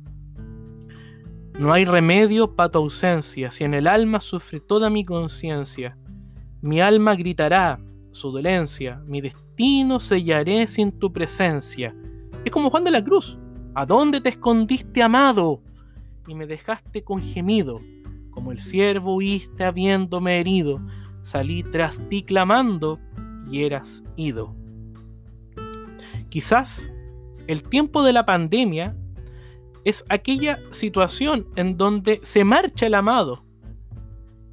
No 1.58 1.72
hay 1.72 1.84
remedio 1.84 2.56
para 2.56 2.70
tu 2.70 2.78
ausencia, 2.78 3.50
si 3.50 3.64
en 3.64 3.74
el 3.74 3.86
alma 3.86 4.20
sufre 4.20 4.60
toda 4.60 4.88
mi 4.88 5.04
conciencia. 5.04 5.98
Mi 6.62 6.80
alma 6.80 7.14
gritará 7.16 7.80
su 8.12 8.30
dolencia, 8.30 9.02
mi 9.06 9.20
destino 9.20 10.00
sellaré 10.00 10.66
sin 10.68 10.90
tu 10.92 11.12
presencia. 11.12 11.94
Es 12.44 12.50
como 12.50 12.70
Juan 12.70 12.84
de 12.84 12.90
la 12.90 13.04
Cruz. 13.04 13.38
¿A 13.74 13.86
dónde 13.86 14.20
te 14.20 14.30
escondiste, 14.30 15.02
amado? 15.02 15.62
Y 16.26 16.34
me 16.34 16.46
dejaste 16.46 17.04
con 17.04 17.22
gemido. 17.22 17.78
Como 18.30 18.52
el 18.52 18.60
siervo 18.60 19.16
huiste 19.16 19.64
habiéndome 19.64 20.40
herido, 20.40 20.80
salí 21.22 21.62
tras 21.62 22.00
ti 22.08 22.22
clamando 22.22 22.98
y 23.50 23.64
eras 23.64 24.02
ido. 24.16 24.59
Quizás 26.30 26.88
el 27.48 27.64
tiempo 27.64 28.04
de 28.04 28.12
la 28.12 28.24
pandemia 28.24 28.96
es 29.84 30.04
aquella 30.08 30.60
situación 30.70 31.48
en 31.56 31.76
donde 31.76 32.20
se 32.22 32.44
marcha 32.44 32.86
el 32.86 32.94
amado, 32.94 33.44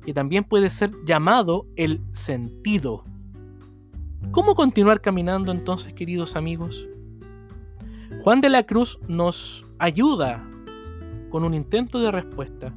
que 0.04 0.12
también 0.13 0.44
puede 0.44 0.72
ser 0.72 0.92
llamado 1.06 1.68
el 1.76 2.02
sentido. 2.13 3.04
¿Cómo 4.32 4.56
continuar 4.56 5.02
caminando 5.02 5.52
entonces, 5.52 5.94
queridos 5.94 6.36
amigos? 6.36 6.88
Juan 8.24 8.42
de 8.42 8.50
la 8.50 8.63
Cruz 8.63 9.00
nos 9.08 9.63
ayuda 9.78 10.44
con 11.30 11.44
un 11.44 11.54
intento 11.54 12.00
de 12.00 12.12
respuesta, 12.12 12.74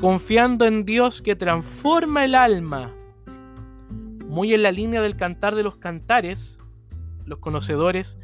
confiando 0.00 0.64
en 0.64 0.86
Dios 0.86 1.20
que 1.20 1.36
transforma 1.36 2.24
el 2.24 2.34
alma. 2.34 2.94
Muy 4.26 4.54
en 4.54 4.62
la 4.62 4.72
línea 4.72 5.02
del 5.02 5.16
cantar 5.16 5.54
de 5.54 5.62
los 5.62 5.76
cantares, 5.76 6.58
los 7.26 7.38
conocedores 7.38 8.18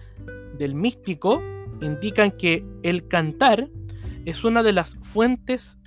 del 0.59 0.75
místico 0.75 1.43
indican 1.81 2.31
que 2.33 2.65
el 2.83 3.09
cantar 3.09 3.69
es 4.25 4.45
una 4.45 4.63
de 4.63 4.73
las 4.73 4.97
fuentes 5.03 5.79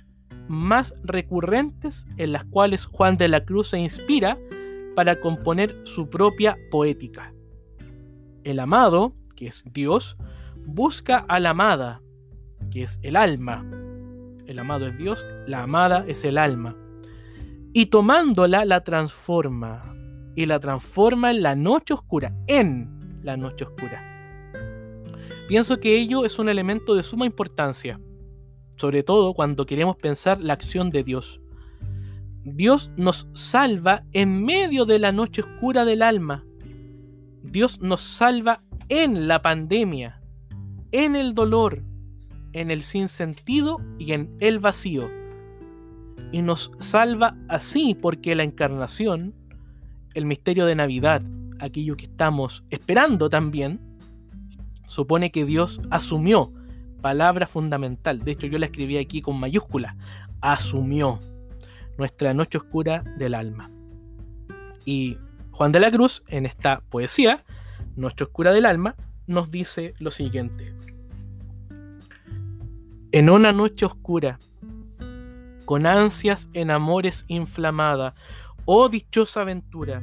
más 0.48 0.94
recurrentes 1.02 2.06
en 2.16 2.32
las 2.32 2.44
cuales 2.44 2.86
Juan 2.86 3.16
de 3.16 3.28
la 3.28 3.44
Cruz 3.44 3.68
se 3.68 3.78
inspira 3.78 4.38
para 4.94 5.20
componer 5.20 5.80
su 5.84 6.08
propia 6.08 6.56
poética. 6.70 7.32
El 8.44 8.60
amado, 8.60 9.14
que 9.36 9.46
es 9.46 9.64
Dios, 9.72 10.16
busca 10.66 11.18
a 11.28 11.40
la 11.40 11.50
amada, 11.50 12.02
que 12.70 12.82
es 12.82 13.00
el 13.02 13.16
alma. 13.16 13.64
El 14.46 14.58
amado 14.58 14.86
es 14.86 14.96
Dios, 14.98 15.24
la 15.46 15.62
amada 15.62 16.04
es 16.06 16.24
el 16.24 16.38
alma. 16.38 16.76
Y 17.72 17.86
tomándola 17.86 18.64
la 18.64 18.84
transforma. 18.84 19.82
Y 20.36 20.46
la 20.46 20.60
transforma 20.60 21.30
en 21.30 21.42
la 21.42 21.54
noche 21.54 21.94
oscura, 21.94 22.34
en 22.46 22.93
la 23.24 23.36
noche 23.36 23.64
oscura. 23.64 24.14
Pienso 25.48 25.80
que 25.80 25.98
ello 25.98 26.24
es 26.24 26.38
un 26.38 26.48
elemento 26.48 26.94
de 26.94 27.02
suma 27.02 27.26
importancia, 27.26 28.00
sobre 28.76 29.02
todo 29.02 29.34
cuando 29.34 29.66
queremos 29.66 29.96
pensar 29.96 30.40
la 30.40 30.52
acción 30.52 30.90
de 30.90 31.02
Dios. 31.02 31.40
Dios 32.44 32.90
nos 32.96 33.26
salva 33.32 34.04
en 34.12 34.44
medio 34.44 34.84
de 34.84 34.98
la 34.98 35.12
noche 35.12 35.42
oscura 35.42 35.84
del 35.84 36.02
alma. 36.02 36.44
Dios 37.42 37.80
nos 37.80 38.00
salva 38.00 38.62
en 38.88 39.28
la 39.28 39.42
pandemia, 39.42 40.22
en 40.92 41.16
el 41.16 41.34
dolor, 41.34 41.82
en 42.52 42.70
el 42.70 42.82
sinsentido 42.82 43.80
y 43.98 44.12
en 44.12 44.34
el 44.40 44.60
vacío. 44.60 45.10
Y 46.32 46.42
nos 46.42 46.72
salva 46.80 47.36
así 47.48 47.94
porque 47.94 48.34
la 48.34 48.44
encarnación, 48.44 49.34
el 50.14 50.26
misterio 50.26 50.66
de 50.66 50.74
Navidad, 50.74 51.22
aquello 51.64 51.96
que 51.96 52.04
estamos 52.06 52.64
esperando 52.70 53.28
también, 53.28 53.80
supone 54.86 55.30
que 55.30 55.44
Dios 55.44 55.80
asumió, 55.90 56.52
palabra 57.00 57.46
fundamental, 57.46 58.24
de 58.24 58.32
hecho 58.32 58.46
yo 58.46 58.58
la 58.58 58.66
escribí 58.66 58.96
aquí 58.96 59.20
con 59.20 59.38
mayúscula, 59.38 59.96
asumió 60.40 61.18
nuestra 61.98 62.34
noche 62.34 62.58
oscura 62.58 63.02
del 63.18 63.34
alma. 63.34 63.70
Y 64.84 65.18
Juan 65.52 65.72
de 65.72 65.80
la 65.80 65.90
Cruz, 65.90 66.22
en 66.28 66.46
esta 66.46 66.80
poesía, 66.88 67.44
Noche 67.96 68.24
oscura 68.24 68.52
del 68.52 68.66
alma, 68.66 68.96
nos 69.28 69.52
dice 69.52 69.94
lo 70.00 70.10
siguiente. 70.10 70.74
En 73.12 73.30
una 73.30 73.52
noche 73.52 73.86
oscura, 73.86 74.40
con 75.64 75.86
ansias 75.86 76.48
en 76.54 76.72
amores 76.72 77.24
inflamada, 77.28 78.16
oh 78.64 78.88
dichosa 78.88 79.42
aventura, 79.42 80.02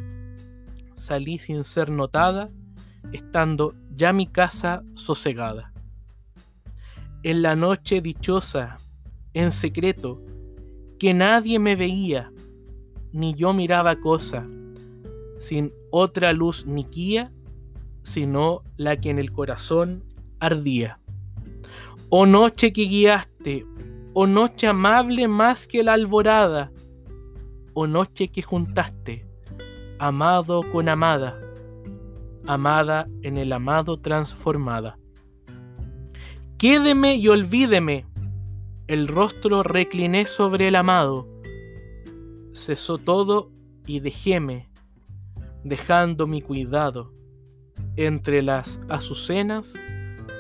salí 1.02 1.40
sin 1.40 1.64
ser 1.64 1.90
notada, 1.90 2.52
estando 3.12 3.74
ya 3.96 4.14
mi 4.14 4.28
casa 4.28 4.84
sosegada. 4.94 5.74
En 7.24 7.42
la 7.42 7.56
noche 7.56 8.02
dichosa, 8.02 8.78
en 9.34 9.52
secreto, 9.52 10.22
que 11.00 11.16
nadie 11.16 11.58
me 11.58 11.76
veía, 11.76 12.32
ni 13.12 13.34
yo 13.34 13.52
miraba 13.52 13.96
cosa, 13.96 14.48
sin 15.40 15.74
otra 15.90 16.34
luz 16.34 16.68
ni 16.68 16.84
guía, 16.84 17.32
sino 18.04 18.62
la 18.78 18.96
que 19.02 19.10
en 19.10 19.18
el 19.18 19.32
corazón 19.32 20.04
ardía. 20.40 21.00
Oh 22.10 22.28
noche 22.28 22.72
que 22.72 22.84
guiaste, 22.84 23.66
oh 24.14 24.28
noche 24.28 24.68
amable 24.68 25.28
más 25.28 25.66
que 25.66 25.84
la 25.84 25.94
alborada, 25.94 26.72
oh 27.74 27.88
noche 27.88 28.28
que 28.28 28.44
juntaste, 28.44 29.31
amado 30.02 30.64
con 30.72 30.90
amada, 30.90 31.40
amada 32.48 33.08
en 33.22 33.38
el 33.38 33.54
amado 33.54 33.98
transformada. 33.98 34.98
Quédeme 36.58 37.18
y 37.18 37.28
olvídeme, 37.28 38.08
el 38.88 39.08
rostro 39.08 39.62
recliné 39.62 40.26
sobre 40.26 40.70
el 40.70 40.76
amado, 40.76 41.28
cesó 42.52 42.98
todo 42.98 43.52
y 43.86 44.00
dejéme, 44.00 44.72
dejando 45.64 46.26
mi 46.26 46.42
cuidado, 46.42 47.14
entre 47.96 48.42
las 48.42 48.82
azucenas, 48.90 49.76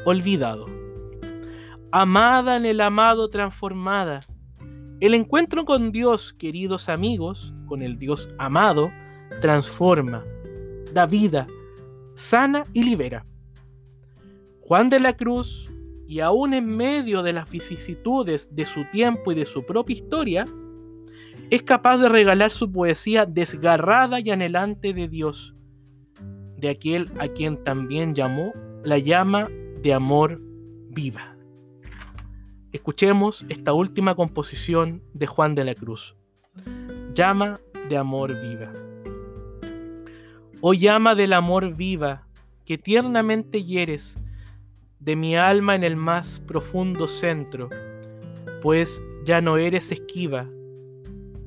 olvidado. 0.06 0.65
Amada 1.91 2.58
en 2.58 2.65
el 2.65 2.82
amado 2.82 3.30
transformada. 3.30 4.26
El 5.00 5.13
encuentro 5.13 5.65
con 5.65 5.91
Dios, 5.91 6.34
queridos 6.34 6.89
amigos, 6.89 7.54
con 7.67 7.84
el 7.84 8.00
Dios 8.00 8.28
amado, 8.39 8.91
transforma, 9.39 10.26
da 10.94 11.06
vida, 11.06 11.48
sana 12.15 12.63
y 12.74 12.84
libera. 12.84 13.26
Juan 14.60 14.89
de 14.89 15.00
la 15.00 15.15
Cruz, 15.15 15.72
y 16.08 16.20
aún 16.20 16.54
en 16.54 16.65
medio 16.76 17.24
de 17.24 17.34
las 17.34 17.50
vicisitudes 17.50 18.54
de 18.54 18.65
su 18.65 18.84
tiempo 18.91 19.32
y 19.32 19.36
de 19.36 19.46
su 19.46 19.65
propia 19.65 19.96
historia, 19.96 20.46
es 21.50 21.63
capaz 21.63 21.98
de 21.98 22.10
regalar 22.10 22.52
su 22.52 22.72
poesía 22.72 23.26
desgarrada 23.26 24.20
y 24.20 24.30
anhelante 24.30 24.94
de 24.94 25.08
Dios, 25.08 25.56
de 26.58 26.70
aquel 26.70 27.06
a 27.20 27.28
quien 27.28 27.63
también 27.63 28.13
llamó 28.13 28.54
la 28.84 28.98
llama 28.98 29.50
de 29.82 29.94
amor 29.94 30.41
viva. 30.89 31.36
Escuchemos 32.72 33.46
esta 33.50 33.74
última 33.74 34.15
composición 34.15 35.04
de 35.13 35.28
Juan 35.28 35.56
de 35.56 35.65
la 35.65 35.76
Cruz. 35.76 36.15
Llama 37.13 37.60
de 37.89 37.98
amor 37.98 38.34
viva. 38.41 38.72
Oh 40.63 40.74
llama 40.74 41.15
del 41.15 41.34
amor 41.34 41.76
viva, 41.76 42.28
que 42.65 42.78
tiernamente 42.78 43.63
hieres 43.63 44.19
de 45.00 45.15
mi 45.15 45.36
alma 45.36 45.76
en 45.76 45.84
el 45.84 45.95
más 45.95 46.39
profundo 46.39 47.08
centro, 47.08 47.67
pues 48.62 49.02
ya 49.26 49.41
no 49.41 49.58
eres 49.58 49.91
esquiva. 49.91 50.47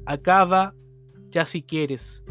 Acaba 0.04 0.74
ya 1.30 1.46
si 1.46 1.62
quieres, 1.62 2.24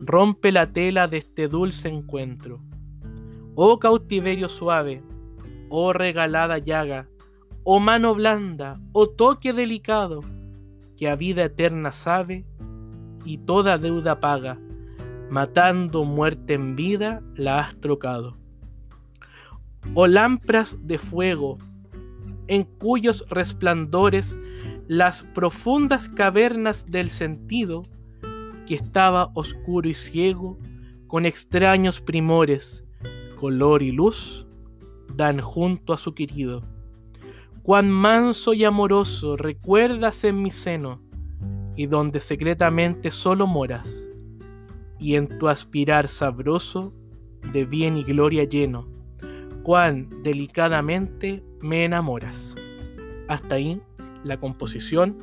rompe 0.00 0.50
la 0.50 0.72
tela 0.72 1.06
de 1.06 1.18
este 1.18 1.46
dulce 1.46 1.88
encuentro. 1.88 2.60
Oh 3.54 3.78
cautiverio 3.78 4.48
suave, 4.48 5.04
oh 5.68 5.92
regalada 5.92 6.58
llaga, 6.58 7.08
oh 7.62 7.78
mano 7.78 8.16
blanda, 8.16 8.80
oh 8.92 9.08
toque 9.10 9.52
delicado, 9.52 10.22
que 10.96 11.08
a 11.08 11.14
vida 11.14 11.44
eterna 11.44 11.92
sabe 11.92 12.44
y 13.24 13.38
toda 13.38 13.78
deuda 13.78 14.18
paga, 14.18 14.58
matando 15.30 16.04
muerte 16.04 16.54
en 16.54 16.76
vida 16.76 17.22
la 17.34 17.60
has 17.60 17.76
trocado. 17.80 18.36
Oh 19.94 20.06
lámparas 20.06 20.76
de 20.82 20.98
fuego, 20.98 21.58
en 22.48 22.64
cuyos 22.64 23.24
resplandores 23.28 24.38
las 24.88 25.22
profundas 25.22 26.08
cavernas 26.08 26.86
del 26.86 27.10
sentido, 27.10 27.82
que 28.66 28.74
estaba 28.74 29.30
oscuro 29.34 29.88
y 29.88 29.94
ciego, 29.94 30.58
con 31.06 31.26
extraños 31.26 32.00
primores, 32.00 32.84
color 33.38 33.82
y 33.82 33.92
luz, 33.92 34.46
dan 35.14 35.40
junto 35.40 35.92
a 35.92 35.98
su 35.98 36.14
querido. 36.14 36.62
Cuán 37.62 37.90
manso 37.90 38.54
y 38.54 38.64
amoroso 38.64 39.36
recuerdas 39.36 40.24
en 40.24 40.42
mi 40.42 40.50
seno, 40.50 41.00
y 41.76 41.86
donde 41.86 42.20
secretamente 42.20 43.10
solo 43.10 43.46
moras, 43.46 44.08
y 44.98 45.16
en 45.16 45.38
tu 45.38 45.48
aspirar 45.48 46.08
sabroso 46.08 46.92
de 47.52 47.64
bien 47.64 47.96
y 47.96 48.04
gloria 48.04 48.44
lleno, 48.44 48.88
cuán 49.62 50.22
delicadamente 50.22 51.44
me 51.60 51.84
enamoras. 51.84 52.54
Hasta 53.28 53.56
ahí 53.56 53.80
la 54.24 54.38
composición 54.38 55.18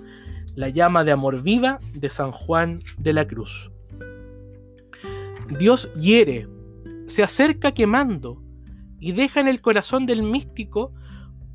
La 0.56 0.70
llama 0.70 1.04
de 1.04 1.12
amor 1.12 1.42
viva 1.42 1.80
de 1.96 2.10
San 2.12 2.32
Juan 2.32 2.80
de 2.98 3.14
la 3.14 3.26
Cruz. 3.26 3.72
Dios 5.58 5.92
hiere, 5.96 6.48
se 7.08 7.24
acerca 7.24 7.72
quemando 7.72 8.42
y 9.00 9.14
deja 9.14 9.40
en 9.40 9.48
el 9.48 9.62
corazón 9.62 10.06
del 10.06 10.22
místico 10.22 10.94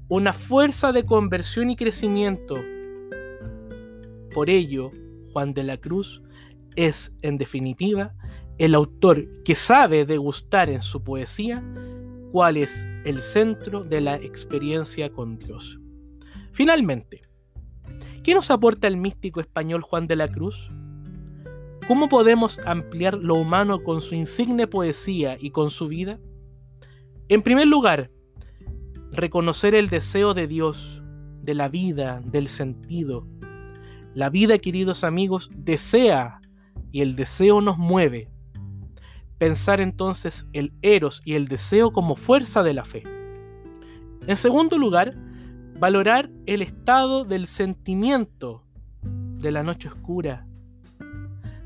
una 0.08 0.32
fuerza 0.32 0.90
de 0.92 1.04
conversión 1.04 1.70
y 1.70 1.76
crecimiento. 1.76 2.56
Por 4.34 4.50
ello, 4.50 4.90
Juan 5.32 5.54
de 5.54 5.62
la 5.62 5.76
Cruz 5.76 6.22
es, 6.78 7.12
en 7.22 7.38
definitiva, 7.38 8.14
el 8.58 8.74
autor 8.76 9.26
que 9.44 9.56
sabe 9.56 10.04
degustar 10.04 10.70
en 10.70 10.80
su 10.80 11.02
poesía 11.02 11.62
cuál 12.30 12.56
es 12.56 12.86
el 13.04 13.20
centro 13.20 13.82
de 13.82 14.00
la 14.00 14.14
experiencia 14.14 15.10
con 15.10 15.38
Dios. 15.38 15.80
Finalmente, 16.52 17.20
¿qué 18.22 18.32
nos 18.32 18.52
aporta 18.52 18.86
el 18.86 18.96
místico 18.96 19.40
español 19.40 19.82
Juan 19.82 20.06
de 20.06 20.16
la 20.16 20.28
Cruz? 20.28 20.70
¿Cómo 21.88 22.08
podemos 22.08 22.60
ampliar 22.64 23.14
lo 23.14 23.34
humano 23.34 23.82
con 23.82 24.00
su 24.00 24.14
insigne 24.14 24.68
poesía 24.68 25.36
y 25.40 25.50
con 25.50 25.70
su 25.70 25.88
vida? 25.88 26.20
En 27.28 27.42
primer 27.42 27.66
lugar, 27.66 28.10
reconocer 29.10 29.74
el 29.74 29.88
deseo 29.88 30.32
de 30.32 30.46
Dios, 30.46 31.02
de 31.42 31.54
la 31.54 31.68
vida, 31.68 32.22
del 32.24 32.46
sentido. 32.46 33.26
La 34.14 34.30
vida, 34.30 34.58
queridos 34.58 35.02
amigos, 35.02 35.50
desea 35.56 36.40
y 36.92 37.02
el 37.02 37.16
deseo 37.16 37.60
nos 37.60 37.78
mueve. 37.78 38.30
Pensar 39.38 39.80
entonces 39.80 40.48
el 40.52 40.72
eros 40.82 41.22
y 41.24 41.34
el 41.34 41.48
deseo 41.48 41.92
como 41.92 42.16
fuerza 42.16 42.62
de 42.62 42.74
la 42.74 42.84
fe. 42.84 43.04
En 44.26 44.36
segundo 44.36 44.78
lugar, 44.78 45.14
valorar 45.78 46.30
el 46.46 46.62
estado 46.62 47.24
del 47.24 47.46
sentimiento 47.46 48.64
de 49.02 49.52
la 49.52 49.62
noche 49.62 49.88
oscura, 49.88 50.46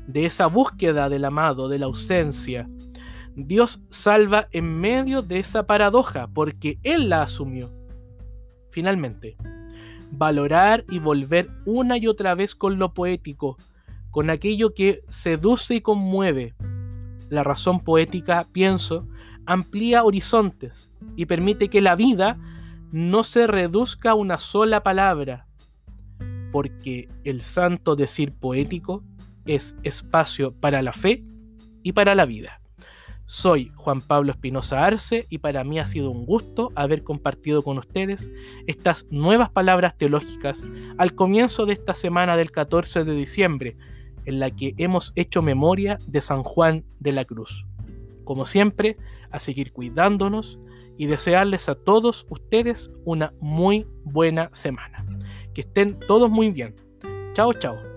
de 0.07 0.25
esa 0.25 0.47
búsqueda 0.47 1.09
del 1.09 1.25
amado, 1.25 1.67
de 1.67 1.79
la 1.79 1.87
ausencia. 1.87 2.69
Dios 3.35 3.81
salva 3.89 4.47
en 4.51 4.79
medio 4.79 5.23
de 5.23 5.39
esa 5.39 5.65
paradoja 5.65 6.27
porque 6.27 6.77
Él 6.83 7.09
la 7.09 7.23
asumió. 7.23 7.73
Finalmente, 8.69 9.35
valorar 10.11 10.85
y 10.89 10.99
volver 10.99 11.49
una 11.65 11.97
y 11.97 12.07
otra 12.07 12.35
vez 12.35 12.53
con 12.53 12.77
lo 12.77 12.93
poético, 12.93 13.57
con 14.13 14.29
aquello 14.29 14.75
que 14.75 15.01
seduce 15.09 15.73
y 15.73 15.81
conmueve. 15.81 16.53
La 17.29 17.43
razón 17.43 17.79
poética, 17.79 18.47
pienso, 18.51 19.07
amplía 19.47 20.03
horizontes 20.03 20.91
y 21.15 21.25
permite 21.25 21.67
que 21.67 21.81
la 21.81 21.95
vida 21.95 22.37
no 22.91 23.23
se 23.23 23.47
reduzca 23.47 24.11
a 24.11 24.13
una 24.13 24.37
sola 24.37 24.83
palabra, 24.83 25.47
porque 26.51 27.09
el 27.23 27.41
santo 27.41 27.95
decir 27.95 28.31
poético 28.33 29.03
es 29.47 29.75
espacio 29.81 30.53
para 30.59 30.83
la 30.83 30.93
fe 30.93 31.23
y 31.81 31.93
para 31.93 32.13
la 32.13 32.27
vida. 32.27 32.61
Soy 33.25 33.71
Juan 33.73 34.01
Pablo 34.01 34.31
Espinosa 34.31 34.85
Arce 34.85 35.25
y 35.27 35.39
para 35.39 35.63
mí 35.63 35.79
ha 35.79 35.87
sido 35.87 36.11
un 36.11 36.27
gusto 36.27 36.71
haber 36.75 37.03
compartido 37.03 37.63
con 37.63 37.79
ustedes 37.79 38.31
estas 38.67 39.07
nuevas 39.09 39.49
palabras 39.49 39.97
teológicas 39.97 40.69
al 40.99 41.15
comienzo 41.15 41.65
de 41.65 41.73
esta 41.73 41.95
semana 41.95 42.37
del 42.37 42.51
14 42.51 43.05
de 43.05 43.15
diciembre, 43.15 43.75
en 44.25 44.39
la 44.39 44.49
que 44.51 44.73
hemos 44.77 45.11
hecho 45.15 45.41
memoria 45.41 45.99
de 46.07 46.21
San 46.21 46.43
Juan 46.43 46.83
de 46.99 47.11
la 47.11 47.25
Cruz. 47.25 47.65
Como 48.23 48.45
siempre, 48.45 48.97
a 49.31 49.39
seguir 49.39 49.73
cuidándonos 49.73 50.59
y 50.97 51.07
desearles 51.07 51.69
a 51.69 51.75
todos 51.75 52.25
ustedes 52.29 52.91
una 53.05 53.33
muy 53.39 53.87
buena 54.03 54.49
semana. 54.53 55.05
Que 55.53 55.61
estén 55.61 55.99
todos 55.99 56.29
muy 56.29 56.51
bien. 56.51 56.75
Chao, 57.33 57.53
chao. 57.53 57.92